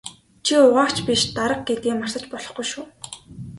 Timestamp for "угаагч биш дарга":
0.65-1.61